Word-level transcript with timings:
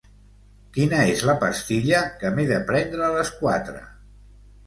Quina 0.77 1.01
és 1.09 1.19
la 1.31 1.33
pastilla 1.43 2.01
que 2.23 2.33
m'he 2.37 2.45
de 2.53 2.59
prendre 2.71 3.05
a 3.09 3.13
les 3.17 3.33
quatre? 3.43 3.85